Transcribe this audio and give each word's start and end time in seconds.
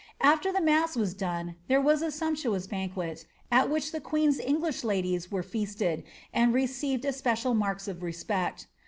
After 0.21 0.51
the 0.51 0.61
mass 0.61 0.95
was 0.95 1.13
done, 1.13 1.57
was 1.69 2.01
a 2.01 2.09
sumptuous 2.09 2.65
banquet, 2.65 3.27
at 3.51 3.69
which 3.69 3.91
the 3.91 4.01
queen's 4.01 4.39
English 4.39 4.83
ladies 4.83 5.27
feasted, 5.27 6.03
and 6.33 6.55
received 6.55 7.05
especial 7.05 7.53
marks 7.53 7.87
of 7.87 8.01
respect. 8.01 8.65